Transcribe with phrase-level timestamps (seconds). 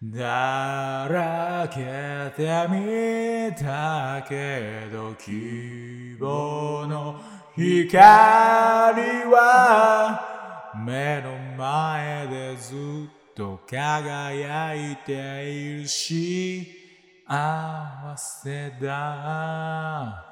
[0.00, 7.20] だらけてみたけど希望の
[7.56, 16.68] 光は目の前でずっと輝いているし
[17.26, 17.36] 合
[18.06, 20.24] わせだ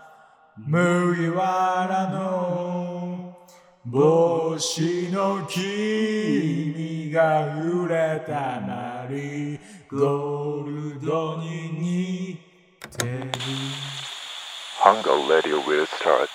[0.56, 3.36] 麦わらの
[3.84, 8.95] 帽子の君が売れたな。
[9.06, 12.38] マリーゴールドに似
[12.98, 13.30] てる。
[14.82, 16.28] Hunger Radio will start.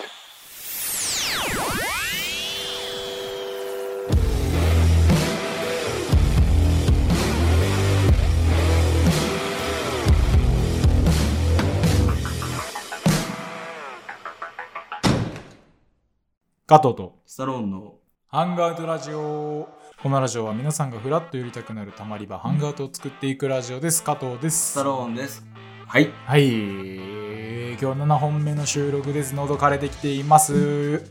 [16.67, 17.95] 加藤とスタローンの
[18.29, 24.03] ハンガーアウトラジオこのラジオは皆さんがフラッと寄りたくなるたまり場、ハンガーアウトを作っていくラジオです。
[24.03, 25.45] 加藤ですスタローンです。
[25.85, 26.09] はい。
[26.25, 26.47] はい。
[26.49, 29.35] 今日7本目の収録です。
[29.35, 31.03] 喉枯れてきています。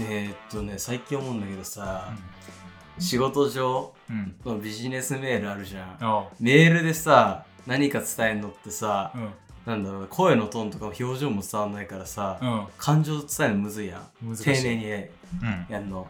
[0.00, 2.12] えーっとね、最近思うんだけどさ、
[2.98, 4.34] 仕事上うん。
[4.44, 5.96] のビジネスメールあるじゃん。
[6.00, 9.30] あメールでさ、何か伝えるのってさ、うん。
[9.64, 12.66] なんだろう、声のトーンとか表情も伝わんないからさ、うん。
[12.78, 14.28] 感情伝えるのむずいやん。
[14.28, 14.44] 難しい。
[14.44, 15.66] 丁寧にうん。
[15.68, 16.08] やんの。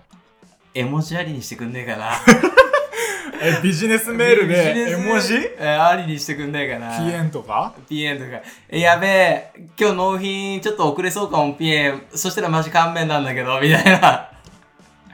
[0.79, 2.13] 絵文字ありにしてくんねえかな。
[3.41, 5.35] えビジネスメールで絵文字？
[5.59, 6.99] えありにしてくんねえかな。
[6.99, 7.73] ピエンとか？
[7.89, 12.03] ピエンとか、え、やべえ、今日納品ちょっと遅れそうかも、ピエン。
[12.15, 14.31] そしたらマジ勘弁なんだけど、みたいな。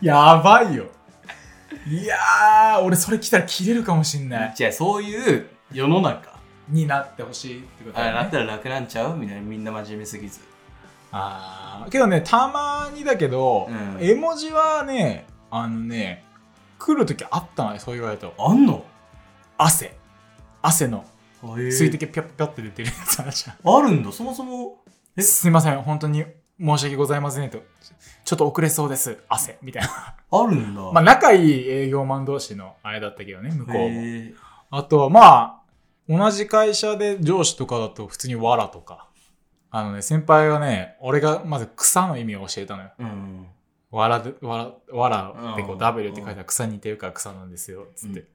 [0.01, 0.87] やばいよ
[1.87, 6.35] いやー俺それ来たら切れるかもしんないじゃあそういう世の中。
[6.69, 9.17] になってほしいってことだよねあなったら楽なんちゃう？
[9.17, 10.41] みたいなみんな真面目すぎず。
[11.13, 16.25] あーけどねたまにだけど、うん絵文字はねあのね
[16.79, 18.85] 来るときあったのよそう言われるとあんの？
[19.57, 19.97] 汗。
[20.63, 21.05] 汗の。
[21.43, 23.77] 水水滴ピャッピって出てるやつあるじゃん。
[23.79, 24.79] あるんだ、そもそも。
[25.17, 25.23] え？
[25.23, 26.25] すいません本当に
[26.59, 27.59] 申し訳ございませんと。
[28.25, 29.19] ちょっと遅れそうです。
[29.29, 29.59] 汗。
[29.63, 30.17] みたいな。
[30.33, 30.81] あるんだ。
[30.93, 34.33] まあ仲いい営業マン同士のあれだったけどね向こうも。
[34.71, 35.61] あとはまあ
[36.09, 39.07] 同じ会社で上司とかだと普通にわらとか。
[39.71, 42.91] あのね先輩がね俺がまず草の意味を教えたのよ。
[42.99, 43.47] うん。
[43.95, 48.21] わらで、わら、わらってこう、うん W って書いたら草に似てるから草なんですよ、つって。
[48.21, 48.27] うん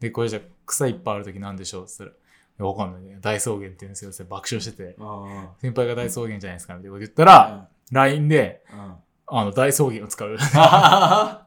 [0.00, 2.12] で、これじゃ草いっぱいあるときなんでしょうつった
[2.58, 3.18] ら、わかんないね。
[3.20, 4.94] 大草原って言うんですよ、つって爆笑してて。
[4.98, 7.68] あ先輩が大草原じゃないですか、みたいなこと言ったら、あ。
[7.92, 8.94] LINE で、うん。
[9.28, 10.36] あの、大草原を使う。
[10.54, 11.46] あ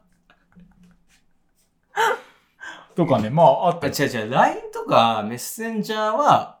[2.96, 3.94] とかね、まあ、あったり。
[3.96, 6.58] 違う違う、LINE とかメッセンジャーは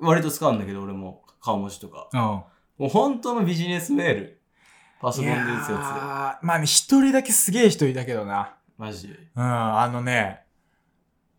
[0.00, 2.08] 割と使うんだけど、俺も顔文字とか。
[2.12, 2.20] うん。
[2.20, 2.44] も
[2.80, 4.37] う本当のビジネスメール。
[5.00, 8.56] パソコンで打つやつまあね、一人だけすげえ人いたけどな。
[8.76, 9.14] マジで。
[9.34, 10.44] うん、あのね、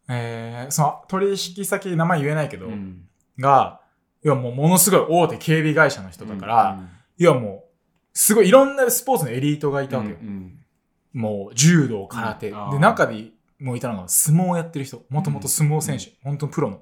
[0.09, 3.07] えー、その、取引先、名前言えないけど、うん。
[3.37, 3.81] が、
[4.23, 10.17] いやもうものすごい大手警備会社の人だから、うんいやもう、すごいいろんなスポーツのエリートがいたわけよ。
[10.21, 10.55] うん
[11.11, 12.51] もう柔道、空手。
[12.51, 15.03] うんで、中でもういたのが相撲をやってる人。
[15.09, 16.13] もともと相撲選手。
[16.23, 16.81] 本当のプロの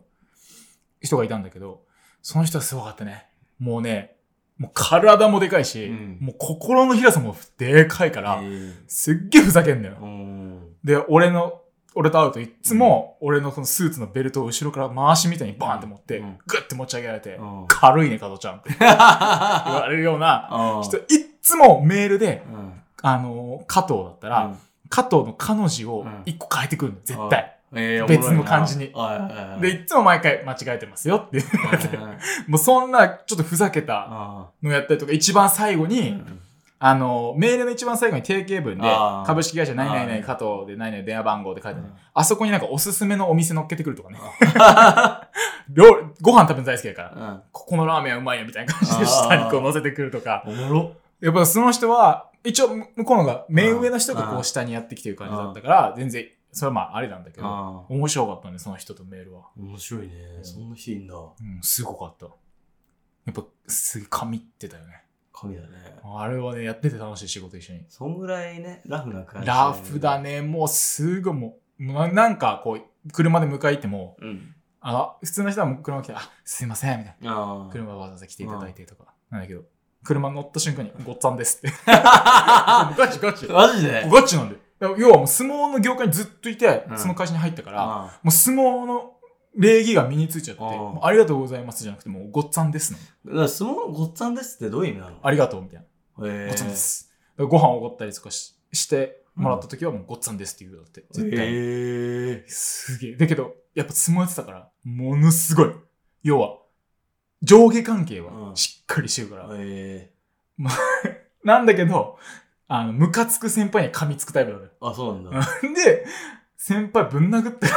[1.01, 1.85] 人がいたんだけど、
[2.21, 3.27] その人はすごかったね。
[3.57, 4.16] もうね、
[4.57, 6.17] もう体もでかいし、うん。
[6.19, 9.97] もう心の広さもでかいから、えーすっげえふざけんだよ。
[10.01, 10.59] うん。
[10.83, 11.61] で、俺の、
[11.95, 16.37] 俺と会うといっつも、俺のそのスーツのベルトを後ろから回しみたいにバーンって持って、うん。
[16.47, 17.65] グッて持ち上げられて、うん。
[17.67, 18.69] 軽いね、加藤ちゃんって。
[18.79, 21.03] 言われるようなあ人、いっ
[21.41, 22.81] つもメールで、うん。
[23.01, 24.57] あのー加藤だったら、うん。
[24.89, 26.21] 加藤の彼女をうん。
[26.25, 27.56] 一個変えてくるの、絶対。
[27.73, 28.93] えー別の漢字に。
[29.61, 31.39] で、いっつも毎回間違えてますよって。
[32.47, 36.39] もうそんな、ちょっとふざけたあのやったりとか、一番最後ーに、うん。
[36.79, 38.87] あのーメールの一番最後に定型文で
[39.25, 41.87] 株式会社何々々あー加藤で何々電話番号で書いてある。
[41.87, 41.93] うん。
[42.13, 44.19] あそこになんかおすすめのお店乗っけてくるとかね。
[45.69, 45.85] 料
[46.21, 47.41] ご飯食べるの大好きだから、うん。
[47.51, 50.43] ここのラーメンはうまいよみたいな感じで下にこう乗せてくるとか。
[50.45, 50.91] おもろ。
[51.19, 56.25] やっぱその人は、一応向こうのが目上の人がこう下にやってきてる感じだったから、全然、
[56.57, 59.43] それはまあありなんだけど、面白かったね、その人とメールは。
[59.57, 62.25] 面白いねそんな人いんだうん、すごかった。
[62.25, 62.31] や
[63.31, 65.03] っぱ、すげえ神ってたよね。
[65.31, 65.67] 神だね
[66.03, 67.85] あれはね、やってて楽しい仕事一緒に。
[67.89, 77.67] そんぐらいねラフな感じラフだね、もうすごいもう、なんかこう、車で迎え行っても、うんあ普通の人はもう車来て、あ、すいません、みたいな。
[77.71, 79.13] 車わざわざ来ていただいてとか。
[79.29, 79.63] なんだけど、
[80.03, 81.75] 車乗った瞬間に、ごっつぁんですって。
[81.85, 83.47] ガチガチ。
[83.47, 84.07] マジで？
[84.09, 84.66] ガチなんで。
[84.79, 89.13] 要はもう相撲の業界にずっといて、うんその会社に入ったから、あもう相撲の
[89.55, 92.99] 礼儀が身についちゃって、ありがとうございますじゃなくて、もうごっつぁんですの。
[93.25, 95.17] だから相撲のごっつぁんですってどういう意味なの？
[95.23, 95.85] ありがとうみたいな。
[96.17, 97.11] ごっつぁんです。
[97.37, 101.05] ご飯おごったりとかしして、もらった時はもうごっつぁんですって言うよだって。
[101.11, 103.15] 絶対すげえ。
[103.15, 105.71] だけど、やっぱ相撲やってたから、ものすごい。
[106.23, 106.57] 要は、
[107.43, 109.49] 上下関係はうんしっかりしてるから。
[109.53, 110.11] え
[111.43, 112.17] なんだけど、
[112.67, 114.69] あの、ムカつく先輩には噛みつくタイプなのよ。
[114.81, 115.47] あ、そうなんだ。
[115.73, 116.05] で、
[116.57, 117.67] 先輩ぶん殴って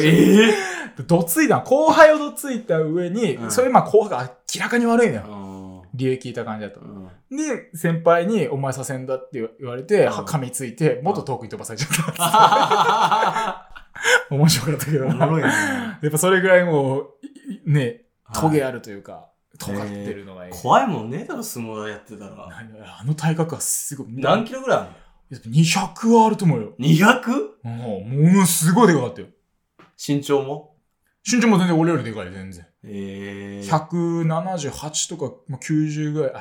[0.00, 0.54] ええ
[1.06, 5.22] どついたの後輩をどついた上に、うんそれまあ後輩が明らかに悪いのよ。
[5.28, 5.56] うん
[5.94, 6.80] 理由聞いた感じだと。
[6.80, 13.66] うんで、先輩に、お前させんだって言われて、うんは噛みついて、もっと遠くに飛ばされちゃった。
[14.30, 15.06] 面白かったけど。
[15.10, 15.12] や
[16.06, 17.08] っぱそれぐらいもう、
[17.66, 18.02] いね、
[18.34, 20.52] トゲはいあるというか、尖ってるのがいい。
[20.52, 22.48] 怖いもんねだろ、相撲やってたら。
[23.00, 24.06] あの体格はすごい。
[24.10, 24.90] 何キロぐらいある
[25.28, 26.74] やっぱ200はあると思うよ。
[26.78, 27.28] の ?200?
[27.62, 29.28] もう、ものすごいでかかったよ。
[29.98, 30.76] 身長も？
[31.26, 32.64] 身長も全然俺よりでかいよ、全然。
[32.84, 36.38] ええ178とか、まあ、90ぐらい、あ、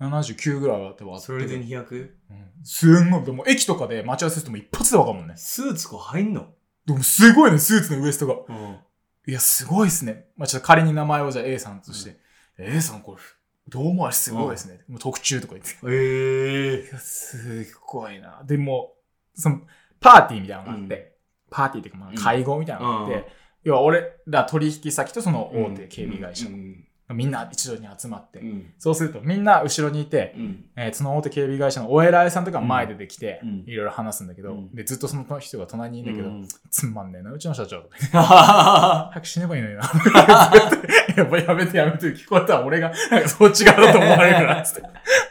[0.00, 1.26] 179ぐらいは多分あって。
[1.26, 2.10] それで 200?
[2.30, 3.22] うんすんごい。
[3.24, 5.34] でも駅とかで待ち合わせしても一発でわかるもんね。
[5.36, 6.48] スーツこう入んの？
[6.84, 8.34] でもすごいね、スーツのウエストが。
[8.48, 8.78] うん。
[9.26, 10.26] いや、すごいっすね。
[10.36, 12.18] まあ、ちょっと仮に名前をじゃあ A さんとして。
[12.62, 13.22] A さんこれ、
[13.68, 14.80] どうもあれすごいですね。
[14.88, 15.76] もう特注とか言って。
[15.88, 18.42] ええいや、すごいな。
[18.44, 18.94] でも、
[19.34, 19.62] その、
[20.00, 21.04] パーティーみたいなのがあって、うん。
[21.50, 22.16] パーティーっていうか、まあうん。
[22.16, 23.24] 会合みたいなのがあって、うん。
[23.64, 26.84] 要は俺ら取引先とその大手警備会社、うん。
[27.14, 28.72] みんな一度に集まって、うん。
[28.78, 30.64] そうするとみんな後ろにいて、うん。
[30.76, 37.96] えーその大手警備会社のお偉いさんとか前でできて、うんいろいろ話すんだけど、うんで、ずっとその人が隣にいるんだけど、うんつんまんねえな、うちの社長とか
[39.12, 39.82] 早く死ねばいいのにな。
[41.16, 44.82] やっぱやめてやめて、聞こえたら俺が、なんかそっち側だと思われるから、つって。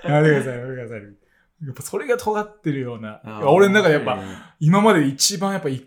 [0.07, 1.01] やめてください、やめてください。
[1.65, 3.21] やっぱそれが尖ってるような。
[3.45, 4.17] 俺の中でやっぱ、
[4.59, 5.85] 今まで一番やっぱい、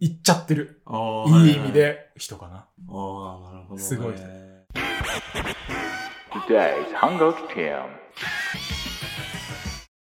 [0.00, 0.82] いっちゃってる。
[0.86, 1.72] あいい意味。
[1.72, 2.54] で人かな。
[2.56, 3.78] ああ、なるほどね。
[3.78, 4.14] すごい.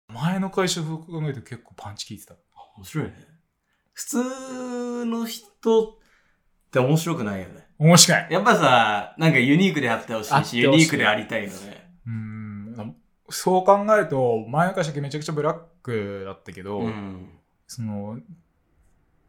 [0.07, 2.35] 前の会社を考えると結構パンチ効いてた。
[2.77, 3.13] 面白いね。
[3.93, 5.95] 普通の人っ
[6.71, 7.67] て面白くないよね。
[7.77, 8.27] 面白い。
[8.29, 11.95] やっぱさ、なんかユニークであってほしいし、ユニークでありたいよね。
[12.07, 12.95] うーん。
[13.29, 17.29] そう考えると、前の会社めちゃくちゃブラックだったけど、うん。
[17.67, 18.19] その、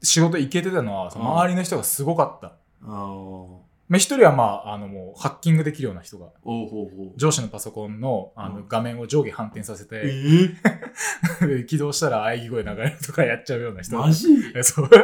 [0.02, 2.48] 仕事行けてたのは、周りの人がすごかった。
[2.48, 2.52] あ
[2.82, 3.73] あ。
[3.88, 6.28] おまあ一人はまあ、あのもうハッキングできるような人が。
[7.16, 10.54] 上司のパソコンのあのうん画面を上下反転させえ
[11.48, 13.96] て、 起動したら喘ぎ声流れるとかやっちゃうような人。
[13.98, 14.28] マジ？
[14.54, 14.88] えそう。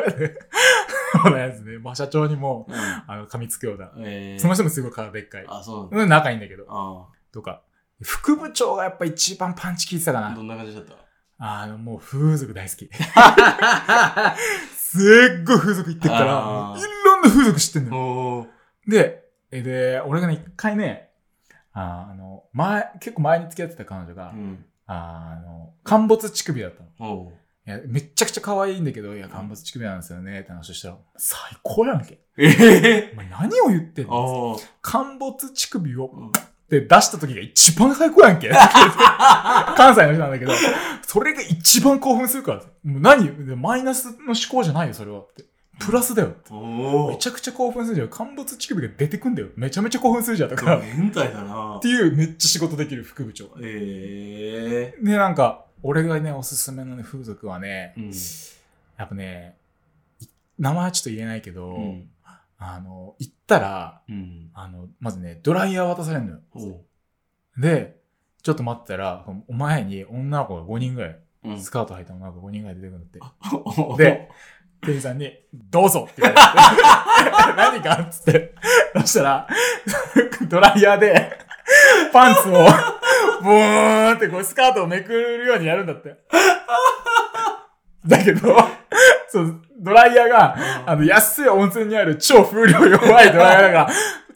[1.23, 1.79] そうなやつね。
[1.79, 2.75] まあ社長にも、うん。
[2.75, 3.91] あの、噛みつくような。
[3.99, 5.44] えー、その人もすごい体でっかい。
[5.49, 6.65] あ、そう仲いいんだけど。
[6.69, 7.62] あとか。
[8.03, 10.31] 副部長がやっぱ一番パンチ効いてたかあ。
[10.31, 10.43] など。
[10.43, 10.94] んな感じだった？
[11.43, 12.88] あの、もう風俗大好き。
[14.77, 14.99] す
[15.43, 18.47] っごい風俗行ってるから、いろんな風俗知ってんのよ。
[18.91, 21.11] で、えで、俺がね、一回ね、
[21.73, 24.65] ああの、前、結構前に付き合ってた彼女が、うん。
[24.87, 27.33] あの、陥没乳首だったの。
[27.67, 32.19] いや、めっちゃくちゃ可愛いんだけど、いや、陥没乳首なんですよね、って話をしたら、最高やんけ。
[32.37, 36.33] ええお前何を言ってんー、の陥没乳首をうんっ
[36.71, 38.49] て出した時が一番最高やんけ。
[39.77, 40.53] 関西の人なんだけど、
[41.03, 42.63] それが一番興奮するから。
[42.85, 45.45] もう何マイナスの思考じゃないよ、それはって。
[45.81, 46.35] プラスだよ
[47.09, 48.09] めちゃくちゃ興奮するじゃん。
[48.09, 49.49] 陥没乳首が出てくんだよ。
[49.56, 50.50] めちゃめちゃ興奮するじゃん。
[50.50, 51.88] だか変態だなて。
[51.88, 53.47] いうめっちゃ仕事できる副部長。
[53.62, 58.03] ええで、なんか、俺がね、おすすめのね、風俗はね、ー。
[58.03, 58.12] うん。
[58.99, 59.56] やっぱね、
[60.21, 60.27] い
[60.59, 62.11] 名前はちょっと言えないけど、うん。
[62.59, 64.51] あの、行ったら、うん。
[64.53, 66.81] あの、まずね、ドライヤー渡されるのよ。
[67.56, 68.01] で、
[68.43, 71.60] ちょっと待ってたら、お前に女の子が5人ぐらい、うん。
[71.60, 73.81] スカート履いた女の子が5人ぐらい出てくるんだって。
[73.81, 74.29] おで、
[74.82, 78.55] 店員さんに、どうぞって言われて、 何かっつって、
[79.01, 79.46] そしたら、
[80.43, 81.39] ドライヤーで、
[82.13, 82.67] パンツを、
[83.43, 86.17] ブーンってこうスカートをめくるようにやるんだって。
[88.06, 88.56] だけど、
[89.29, 90.56] そう、ドライヤーが、
[90.87, 93.91] あの、安い温泉にある超風量弱いドライヤーだから、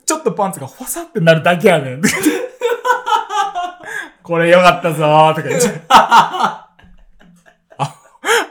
[0.04, 2.02] ちょっとパンツがファサってなるだけやねん。
[4.22, 5.68] これよかったぞーとか言って。
[5.88, 6.63] あ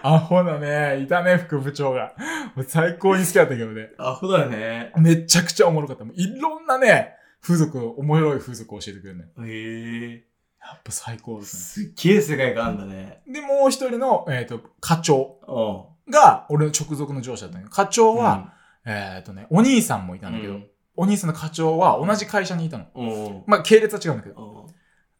[0.03, 2.13] アホなね、いたね、副部長が。
[2.55, 3.89] もう最高に好きだったけどね。
[3.98, 4.91] アホだよね。
[4.98, 6.05] めちゃくちゃおもろかった。
[6.05, 9.25] もういろんなね、風俗、面白い風俗を教えてくれるね。
[9.45, 10.24] へえ
[10.62, 11.39] やっぱ最高ー。
[11.39, 11.86] ですね。
[11.86, 13.22] すっげえ世界があんだね。
[13.27, 18.53] で、もう一人の、えっ、と、課長おうが、俺の直属の上司だったんだけど、課長は、
[18.86, 22.86] えっ、とね、お兄さんもいたんだけど、うんお兄さんの課長は同じ会社にいたの。
[22.93, 24.67] おうまあ、系列は違うんだけど、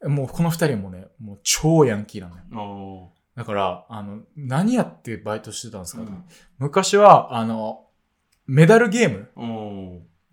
[0.04, 3.13] おもうこの二人もね、もう超ヤンキーなのよ。
[3.36, 6.24] だから、あの、何やってバイトしてたんですか、うん。
[6.60, 7.88] 昔は、あの、
[8.46, 9.30] メダルゲーム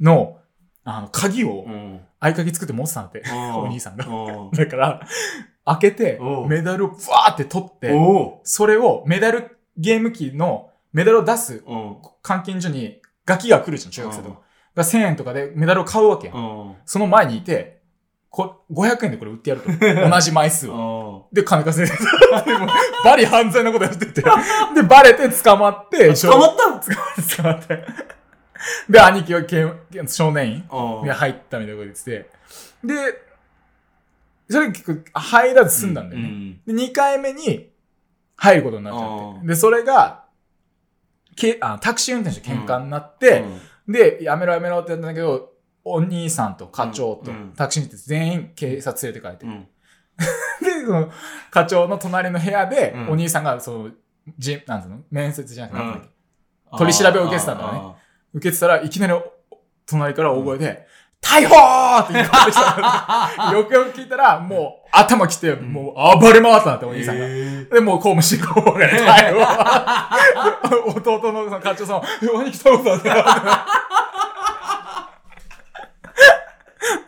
[0.00, 0.38] の、
[0.84, 1.66] あの、鍵を
[2.18, 3.22] 合鍵作って持ってたんだって。
[3.56, 4.04] お兄さんが。
[4.52, 5.00] だから、
[5.64, 14.40] 開けてメダルをふわーって取って、おそれをメダルゲーム機のメダルを出すお監禁所にガキが来るじゃん、中学生とか。
[14.74, 16.76] だから1000円とかでメダルを買うわけやん。
[16.84, 17.79] その前にいて、
[18.30, 19.68] こ500円でこれ売ってやると。
[20.08, 20.74] 同じ枚数を。
[20.74, 21.98] おで、金稼いで
[22.30, 22.42] た。
[22.42, 22.68] で も
[23.04, 24.22] バリ犯罪のことやってて。
[24.74, 27.84] で、バレて捕まって、捕まったの捕まって、捕まって。
[28.88, 29.72] で、兄貴は刑
[30.06, 32.30] 少年院おに入ったみたいなこと言ってて。
[32.84, 33.22] で、
[34.48, 36.28] それ結構入らず済んだんだよね。
[36.28, 36.60] ね。
[36.66, 37.70] で、2回目に
[38.36, 39.46] 入ることになっちゃって。
[39.48, 40.24] で、それが、
[41.34, 43.44] けあタクシー運転手と喧嘩になって、
[43.88, 45.49] で、やめろやめろってやったんだけど、
[45.84, 49.46] お兄さんと課長とタクシーに行って全員警察連れて帰って。
[49.46, 49.66] うん。
[50.62, 51.10] で、その、
[51.50, 53.90] 課長の隣の部屋で、うんお兄さんが、その、
[54.38, 54.98] じ、なんつうの？
[55.10, 56.08] 面接じゃなくて、うん
[56.78, 57.84] 取り調べを受けてたんだよねね。
[58.34, 59.22] 受けてたらいきなりお
[59.86, 60.86] 隣から大声で、
[61.20, 67.24] 逮捕ーって言ってきたの よくよく聞いたら、もう頭きて、んもう暴れ回ったんだって、お兄さんが。
[67.26, 69.40] えで、もう公務執行妨害で逮捕。
[71.18, 73.10] 弟のその課長さんは、え、兄貴逮捕だって。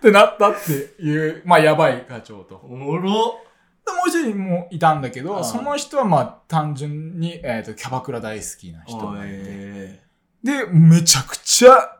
[0.02, 2.56] ってなったっていう、まあ、やばい課長と。
[2.64, 3.38] おもろ。
[3.84, 9.34] でもう一人もいたんだけど、その人はまあ単純に、えっ、と、キャバクラ大好きな人がいて。
[9.34, 10.02] え
[10.42, 11.98] で、めちゃくちゃ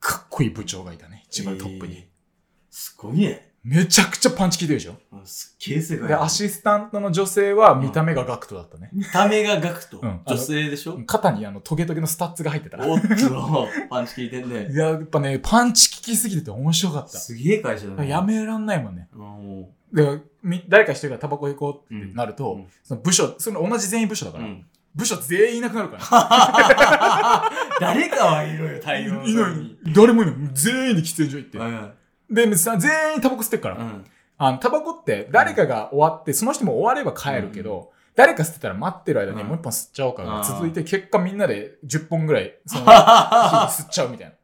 [0.00, 1.24] かっこいい部長がいたね。
[1.28, 1.96] 一番トップに。
[1.96, 2.10] えー
[2.70, 3.49] すごいね。
[3.62, 4.94] めちゃくちゃパンチ効いてるでしょ？
[5.12, 8.88] うんすっげえ世界で、アシスタントの女性は見た目がガクトだったね。
[8.92, 10.00] 見た目がガクト。
[10.02, 10.98] うん女性でしょ？
[11.06, 12.78] 肩にあのトゲトゲのスタッズが入ってた。
[12.78, 14.74] おっと、パンチ効いてんねい。
[14.74, 17.18] や、やっぱね、パンチ効きすぎてて面白かった。
[17.18, 18.08] すげえ会社だね。
[18.08, 19.08] やめらんないもんね。
[19.14, 19.66] うん。
[19.92, 24.64] で、み誰か一人がタバコ行こうってなると、うんその部署、その同じ全員部署だから、うん。
[24.94, 27.50] 部署全員いなくなるから。
[27.78, 29.76] 誰かはいるよ、対応のいないに。
[29.94, 30.34] 誰もいない。
[30.54, 31.58] 全員で喫煙所行って。
[31.58, 31.92] うん。
[32.30, 33.76] で、さ全員タバコ吸ってっから。
[33.76, 34.04] うん。
[34.38, 42.86] あの、タバコって誰かが終わって、その人も終われば帰るけど、誰か吸ってたら待ってる間にうんもう一本吸っちゃおうかがうん続いて、結果みんなで10本ぐらい、その、
[43.68, 44.34] 吸っちゃうみたいな。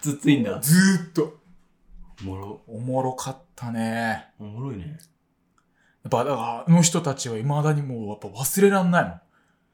[0.00, 0.58] ずっといいんだ。
[0.60, 1.38] ずーっと。
[2.22, 2.62] おもろ。
[2.66, 4.28] おもろかったね。
[4.38, 4.98] おもろいね。
[6.04, 9.20] やっぱ、だから、あの人たちは未だにもう、やっぱ忘れらんないもん。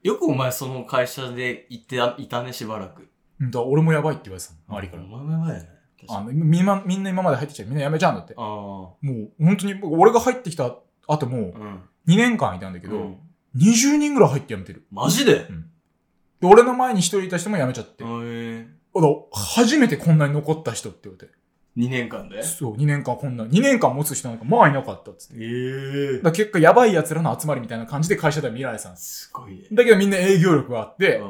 [0.03, 3.09] よくお前その会社で行っていたね、しばらく。
[3.41, 5.07] うんだから俺もやばいって言われてたの、周りからお。
[5.07, 5.80] 前もやばいよね。
[6.09, 8.35] あのみんな、みんな今まで入ってきたらみんなやめちゃうんだって。
[8.37, 10.77] あもう、本当に、僕俺が入ってきた
[11.07, 11.59] 後もあ。
[11.59, 12.15] うん。
[12.15, 13.17] 2年間いたんだけど、うん
[13.57, 14.87] 20人ぐらい入って辞めてる。
[14.93, 15.35] マジで？
[15.35, 15.47] で、
[16.43, 18.05] 俺の前に一人いた人も辞めちゃって。
[19.33, 21.35] 初めてこんなに残った人って言われて。
[21.77, 22.45] 2年間で？
[22.45, 25.45] そう、2年間こんな、2年間持つ人なんかまあいなかったっつって。
[25.45, 29.25] ええだ結果やばい奴らの集まりみたいな感じで会社では見られてたんです。
[29.25, 29.63] すごいね。
[29.73, 31.25] だけどみんな営業力があって、う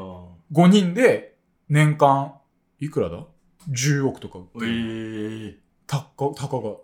[0.52, 1.36] 5人で
[1.70, 2.34] 年間、
[2.80, 3.24] いくらだ？
[3.68, 4.60] ?10 億とか売ってん。
[4.60, 5.50] る。
[5.52, 6.76] ええたか、たかが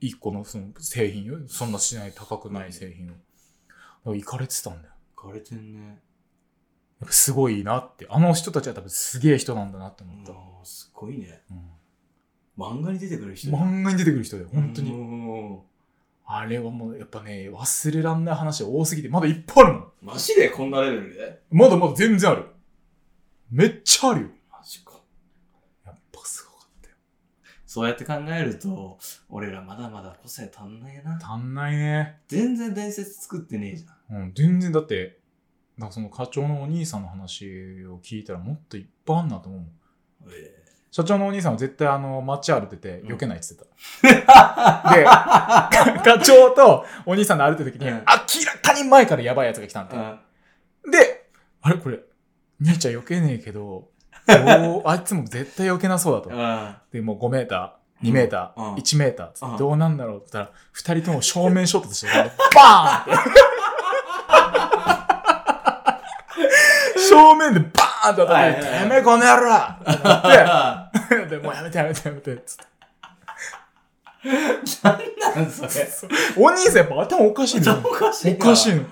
[0.00, 1.38] 1個のその製品よ。
[1.46, 3.10] そんなしない高くない製品を。
[3.10, 3.20] だか
[4.06, 4.94] ら行かれてたんだよ。
[5.16, 6.02] 枯れてんね。
[7.00, 8.06] やっぱすごいなって。
[8.08, 10.32] あの人たちは多分すげえ人なんだなって思った。
[10.32, 11.42] あーすごいね。
[11.50, 11.70] うん
[12.56, 14.92] 漫画に出てくる人漫画に出てくる人で、本当に。
[14.92, 15.58] に。
[16.24, 19.92] あれはもうやっぱね、忘れらんない話が多すぎて、まだいっぱいあるもん。
[20.00, 21.40] マジでこんなレベルで？
[21.50, 22.46] まだまだ全然ある。
[23.50, 24.28] めっちゃあるよ。
[24.52, 24.92] マジか。
[25.84, 26.94] やっぱすごかったよ。
[27.74, 31.18] そうやって考えると、俺らまだまだ個性足んないな。
[31.20, 32.20] 足んないね。
[32.28, 34.16] 全然伝説作ってねえじゃん。
[34.22, 35.18] うん、全然だって、
[35.76, 39.62] なんかその課長のお兄さんの話を聞いたらもっといっぱいあんなと思う。
[40.30, 40.62] え
[40.92, 43.48] 社長のお兄さんは絶対あの街歩いてて避けないって
[44.02, 44.94] 言ってた。
[44.94, 45.02] で、
[46.04, 48.06] 課長とお兄さんで歩いてる時に、うん明ら
[48.62, 50.20] かに前からやばいやつが来たんえだ。
[50.92, 51.28] で、
[51.60, 51.98] あれこれ、
[52.60, 53.88] 兄ちゃん避けねえけど、
[54.26, 56.30] あいつも絶対避けなそうだと。
[56.30, 56.74] うん。
[56.92, 62.06] で、もう5メーター、2メーター、うん1メーターうんどうなんだろうって言ったら、2人とも正面衝突して、
[62.54, 63.30] バーンって。
[67.08, 69.78] 正面でバーンって当たって、てめえこの野郎っ
[71.08, 72.64] て で、もうやめてやめてやめて、つって。
[75.34, 75.68] なんそれ？
[76.36, 77.82] お兄さんやっぱ頭おかしいのよ。
[77.84, 78.36] おかしいな。
[78.36, 78.84] おかしいの。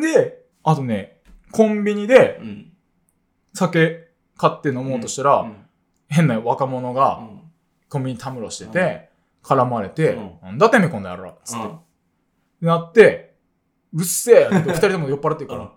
[0.00, 1.18] で、あとね、
[1.52, 2.72] コンビニでうん。
[3.54, 4.01] 酒
[4.48, 5.56] 買って飲もうとしたら、うん
[6.08, 7.40] 変な若者うがん
[7.88, 9.08] コンビニたむろしてて、
[9.42, 11.64] 絡まれて、うんなんだてめえこんな野郎つって。
[11.64, 11.78] うん
[12.60, 13.34] なって、
[13.94, 15.72] うっせえ二人とも酔っ払ってるから、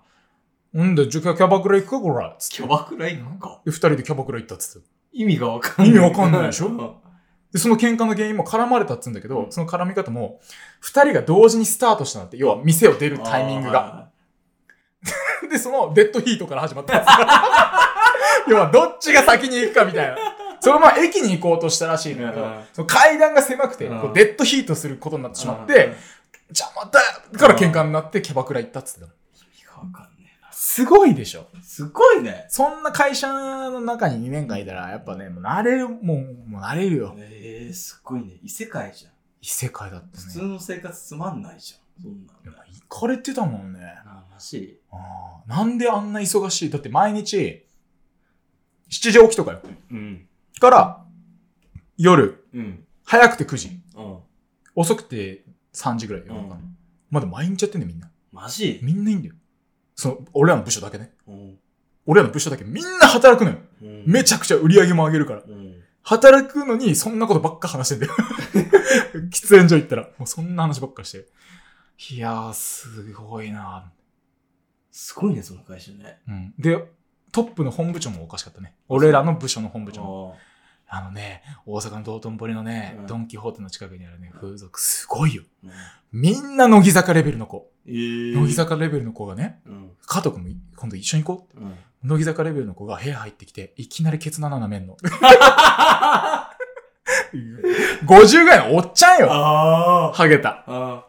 [0.74, 3.62] うんだ、じゃあキャバクラ行くか、こらつってキャバクラ行くか？
[3.66, 4.88] で、二人でキャバクラ行ったっつって。
[5.14, 5.96] 意味がわかんない。
[5.96, 6.68] 意味わかんないでしょ？
[6.68, 6.78] うん
[7.54, 10.42] で、その喧嘩の原因も絡まれたっつうんだけど、うんその絡み方も、
[10.82, 14.10] 二人が同時にスタートしたんだって、要は店を出るタイミングが。。
[15.50, 17.26] で、そのデッドヒートから始まったんですよ
[18.48, 20.18] 要は、どっちが先に行くかみたいな。
[20.62, 25.96] そのまま駅に行こうとしたらしいんだけど、うんその階段が狭くて、うんこうデッドヒートすることになってしまっうんて、、
[26.50, 29.12] 邪魔だよから喧嘩になってキャバクラ行ったっつってたの。
[29.12, 31.64] 意味がわかんねすごいでしょえな。
[31.64, 32.46] すごいね。
[32.50, 37.16] そんな会社の中に2年間いたら、やっぱね、もう慣れる、もう、もう慣れるよ。
[37.20, 38.34] ええすごいね。
[38.42, 39.12] 異世界じゃん。
[39.42, 40.48] 異世界だった普通ね。
[40.48, 42.04] の生活つまんないじゃん。
[42.04, 42.66] そんなんやっねぱ。
[42.90, 43.80] 行かれてたもんね。
[44.06, 44.80] あ、マジ？
[44.92, 46.70] あーなんであんな忙しい？
[46.72, 47.64] だって毎日、
[48.96, 49.62] 7時起きとかよ。
[49.92, 50.28] うん。
[50.60, 51.06] から、
[51.98, 52.84] 夜、うん。
[53.04, 53.80] 早くて9時。
[53.96, 54.18] うん。
[54.76, 56.34] 遅くて3時ぐらいよ。
[56.34, 56.76] うん
[57.12, 58.10] まだ毎日やってんだよ、みんな。
[58.32, 58.80] マジ？
[58.82, 59.36] みんないいんだよ。
[59.96, 61.14] その、俺らの部署だけね。
[61.28, 61.58] うん。
[62.06, 63.58] 俺らの部署だけみんな働くのよ。
[63.82, 65.44] うんめちゃくちゃ売り上げも上げるから。
[65.48, 65.82] うん。
[66.02, 68.14] 働くのに、そんなことばっか話してんだよ。
[69.32, 71.28] 喫煙所行ったら、もうそんな話ばっかして。
[72.14, 73.92] いやー、すごいな
[74.92, 76.20] すごいね、その会社ね。
[76.28, 76.54] うん。
[76.58, 76.84] で、
[77.36, 78.76] トップの本部長もおかしかったね。
[78.88, 80.38] 俺らの部署の本部長も。
[80.88, 85.44] ああのね、大阪の道頓堀のね、うんドンキホーテの近くにあるね、風俗、すごいよ。
[85.68, 85.70] あ。
[86.14, 87.70] みんな乃木坂レベルの子。
[87.86, 87.92] え
[88.32, 89.92] え乃木坂レベルの子がね、うん。
[90.06, 91.60] 加藤君もい今度一緒に行こう。
[91.60, 91.76] うん。
[92.04, 94.96] 乃木坂レベルの子が部屋入ってきて、いきなりケツの穴舐めんの。
[98.08, 99.28] 50ぐらいのおっちゃんよ。
[99.30, 100.64] あハゲた。
[100.68, 101.04] あ。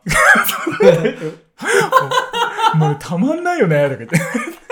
[2.75, 4.66] もうたまんないよね、とか言って。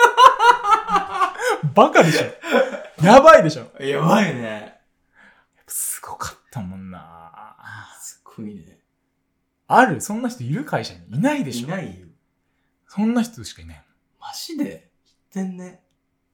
[1.74, 3.04] バカでしょ。
[3.04, 3.66] やばいでしょ。
[3.78, 3.82] あ。
[3.82, 4.74] やばいね。
[5.66, 7.56] すごかったもんな。
[8.00, 8.78] すごいね。
[9.66, 10.00] ある？
[10.00, 11.00] そんな人いる会社に？
[11.16, 11.68] いないでしょ。
[11.68, 12.06] いないよ。
[12.88, 13.84] そんな人しかいない。
[14.20, 14.90] マジで？
[15.34, 15.80] 言ってんね。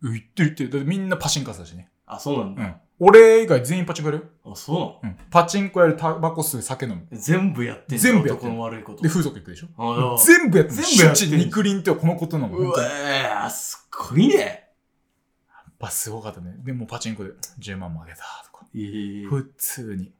[0.02, 0.70] うん言ってる言ってる。
[0.70, 1.90] だってみんなパチンカスだしね。
[2.06, 2.62] あ、そうなんだ。
[2.62, 2.74] うん。
[3.02, 4.52] 俺以外全員パチンコやるよ。
[4.52, 5.16] あ、そうん。
[5.30, 7.06] パチンコやる、タバコ吸う、酒飲む。
[7.10, 9.02] う全部やってんだ全部やってん男の悪いこと。
[9.02, 12.58] で、風俗行くでしょ全部やってんの全部やってん肉林ってこのことなの。
[12.58, 14.69] うわ本当にやっー、すっごいね。
[15.80, 16.54] ぱすごかったね。
[16.58, 18.66] でもパチンコで10万もあげたとか。
[18.76, 20.12] ええ普通に。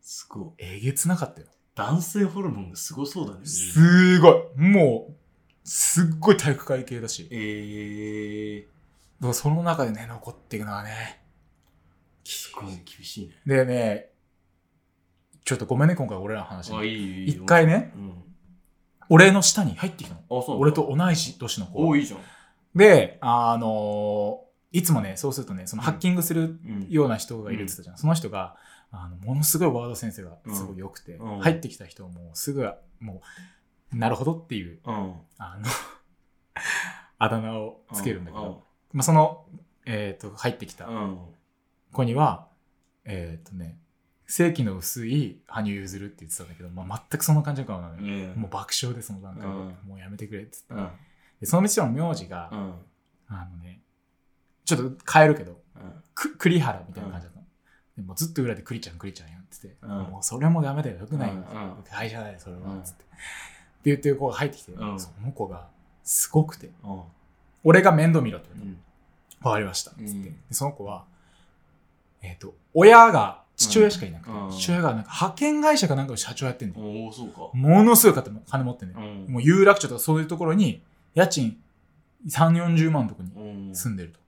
[0.00, 0.64] すごい。
[0.64, 1.48] えげつなかったよ。
[1.74, 3.44] 男性ホルモンがすごそうだね。
[3.44, 4.34] すごい。
[4.56, 5.14] もう、
[5.64, 7.28] すっごい体育会系だし。
[7.32, 8.66] ええだ
[9.22, 11.24] からその中でね、残っていくのはね。
[12.22, 13.34] すごい厳しいね。
[13.44, 14.10] でね、
[15.44, 16.72] ちょっとごめんね、今回俺らの話。
[16.72, 17.28] あ、いいいい。
[17.30, 18.22] 一回ね、うん。
[19.08, 20.20] 俺の下に入ってきたの。
[20.20, 21.86] あ、そう俺と同い年の子。
[21.86, 22.20] おいいじゃん。
[22.74, 26.86] で、あのーいつもね、そうするとね、そのハッキングするうん。
[26.90, 27.96] ような人がいるって言ってたじゃん。
[27.96, 28.56] その人が、
[28.90, 33.22] あの、ものすごいワード先生がすごい良くて、うん入ってきた人をもうすぐ、も
[33.92, 35.14] う、なるほどっていう、うん。
[35.38, 35.64] あの、
[37.18, 39.46] あだ名をつけるんだけうんど、まあ、その、
[39.86, 41.18] えっ、と、入ってきたうん。
[41.92, 42.48] 子には、
[43.04, 43.78] えっ、とね、
[44.26, 48.00] 正規の薄い羽生結弦って言ってたんだけど、まあ、全くそんな感じの顔なのよ。
[48.00, 50.98] ねもう爆笑でその段階で、うんもうやめてくれって言って、うん。
[51.40, 52.74] でその人の名字が、うん。
[53.28, 53.80] あのね、
[54.64, 55.92] ちょっと変えるけど、うん。
[56.14, 57.46] く栗原みたいな感じだったの。
[57.96, 61.34] でもずっと裏で栗ちゃん栗ちゃんやってて、うんもうそれもダメだよ、よくないよ。
[61.34, 62.72] うん会社だよ、それは。
[62.72, 63.04] うんつって。
[63.04, 63.10] って
[63.84, 65.68] 言ってる子が入ってきて、うんその子が
[66.02, 67.02] すごくて、うん。
[67.62, 68.76] 俺が面倒見ろって言わ。
[69.42, 69.48] た。
[69.48, 69.90] わかりました。
[69.90, 70.02] つって。
[70.02, 71.04] うんでその子は、
[72.22, 76.84] えっ、と、親が、父親しかいなくて、うん父親がなんか派遣会社かなんかの社長やってんだよ。
[76.84, 77.50] おお、そうか。
[77.52, 79.06] ものすごい金金持ってんだよ。
[79.06, 79.32] うん。
[79.32, 80.82] もう有楽町とかそういうところに、
[81.14, 81.56] 家賃
[82.28, 83.74] 3、40万のとこにうん。
[83.74, 84.18] 住んでると。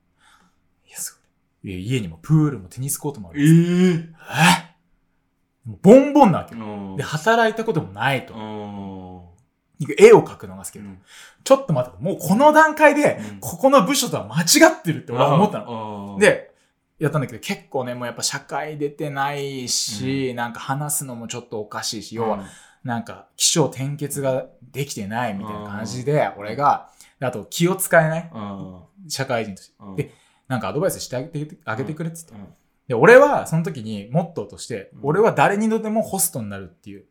[0.86, 1.20] いや、す
[1.64, 1.80] ごい。
[1.80, 3.44] 家にもプールもテニスコートもあえる。
[3.44, 3.92] え。
[3.94, 6.64] えもうボンボンなわけよ。
[6.64, 6.96] うん。
[6.96, 8.36] で、働いたこともないとう。
[8.38, 9.96] ん。
[9.98, 10.90] 絵を描くのが好きだと。
[10.90, 10.98] うん
[11.44, 16.14] ちょっと待って、もうこの段階でうん、ここの部署とは間違ってるって俺は思ったの。
[16.14, 16.50] ので、
[16.98, 22.44] やったんだけど、結構ね、もうやっぱ社会出てないし、なんか話すのもちょっとおかしいし、要は、
[22.86, 28.30] なんか、気象転結ができてないみたいな感じで、俺が、であと気を使えない？
[28.32, 28.80] うん。
[29.08, 29.74] 社会人として。
[29.80, 30.12] うんで、
[30.48, 32.48] なんかアドバイスしてあげてあげてくれって言って。
[32.48, 32.54] うん
[32.86, 37.04] で、俺はその時にモットーとして、うん俺は誰にでもホストになるっていう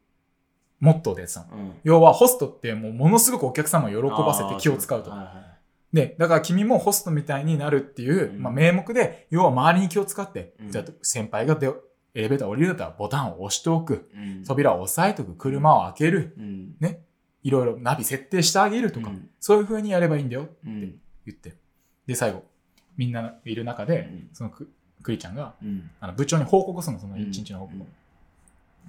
[0.80, 1.48] モットーでやってたの。
[1.52, 1.74] うん。
[1.84, 5.12] 要はホストってもうものすごくお客様を喜ばせて気を使うと。
[5.92, 11.70] で、だから君もホストみたいになるっていう、うんまあ名目で、要は周りに気を使って、うんじゃあ先輩がで
[12.16, 14.10] エレベーター降りるんだったらボタンを押しておく。
[14.16, 14.44] うん。
[14.46, 15.36] 扉を押さえとく。
[15.36, 16.34] 車を開ける。
[16.40, 16.76] うん。
[17.44, 20.80] いろいろナビ設定してあげるとか、うんそういう風にやればいいんだよってうん。
[21.28, 21.54] 言って。
[22.08, 22.44] で、最後、
[22.98, 24.72] みんないる中で、うんそのく
[25.04, 25.92] クリちゃんが、うん。
[26.00, 27.80] あの部長に報告するの、その一日の報告を。
[27.82, 27.88] うん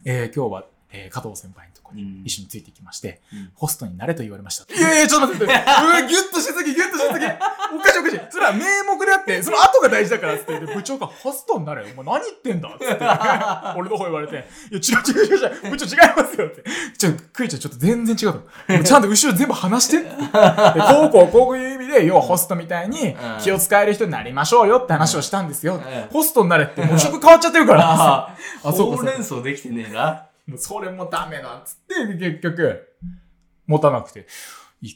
[0.05, 4.72] えー今日は、えー加藤先輩のところにうん一緒についてきまして、うんホストになれと言われました。
[4.75, 7.27] いやいや、ちょっと待って、 うわギュッとしすぎ、ギュッとしすぎ。
[7.27, 8.20] おかしいおかしい。
[8.31, 11.88] それは名目であって、その後が大事だからっつって、で部長がホストになれよ。
[11.96, 12.87] お前何言ってんだって、
[13.79, 14.42] 俺の方言われて、いや、違
[14.75, 16.64] う違う違う違う、部長違いますよって。
[16.99, 18.85] ちょ、クイちゃんちょっと全然違うと。
[18.85, 20.09] ちゃんと後ろ全部話してって。
[20.11, 25.75] でこうこうこういう意味で、要はホストみたいに気を使える人になりましょうよって話をしたんですよ。
[25.77, 25.81] うん
[26.12, 27.85] ホストになれって、もう職変わっちゃってるから。
[27.92, 30.27] あそうかほうれん草できてねえな。
[30.47, 32.97] もうそれもダメなんつって、結局、
[33.67, 34.27] 持たなくて、
[34.81, 34.93] い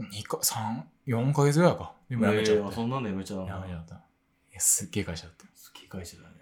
[0.00, 1.94] 2か、3、4ヶ月ぐらいか。
[2.08, 2.62] でもやめちゃった。
[2.64, 3.94] えーそんなんでやめちゃうのやめちゃった。
[3.94, 3.98] い
[4.52, 5.44] や、すっげえ会社だった。
[5.44, 6.34] 好き会社だね。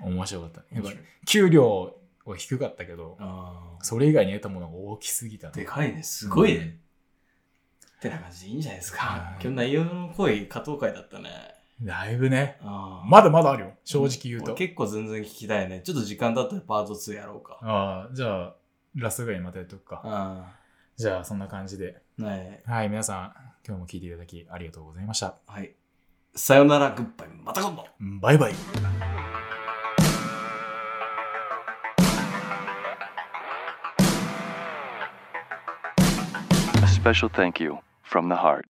[0.00, 0.62] 面白かった。
[0.74, 0.90] やっぱ
[1.26, 5.50] 給料は低かったけど、あそれ以外に得たものが大きすぎたー。
[5.52, 6.02] でかいね。
[6.02, 6.78] すごいね。
[7.96, 9.16] ってな感じでいいんじゃないですかは。
[9.16, 11.30] い今日内容の濃い加藤会だったね。
[11.82, 12.58] だいぶね、
[13.06, 13.72] まだまだあるよ。
[13.84, 14.54] 正直言うと。
[14.54, 15.80] 結構全然聞きたいね。
[15.80, 17.58] ちょっと時間経ったらパート2やろうか。
[17.62, 18.54] ああ、じゃあ、
[18.96, 20.02] ラストぐらいにまたやっとくか。
[20.04, 20.52] あ
[20.96, 22.02] じゃあ、そんな感じで。
[22.20, 22.24] あ。
[22.24, 22.62] はい。
[22.66, 23.32] はい、皆さん、
[23.66, 25.36] 今日も聞いていただきありがとうございました。
[25.46, 25.74] はい。
[26.34, 27.28] さよなら、グッバイ。
[27.42, 27.86] また今度。
[27.98, 28.52] バイバイ。
[28.52, 28.56] A
[36.86, 38.66] special thank you from the heart.